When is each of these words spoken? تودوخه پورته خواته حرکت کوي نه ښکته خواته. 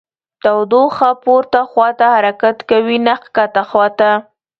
تودوخه 0.43 1.09
پورته 1.23 1.61
خواته 1.71 2.05
حرکت 2.15 2.57
کوي 2.69 2.97
نه 3.07 3.15
ښکته 3.23 3.61
خواته. 3.69 4.11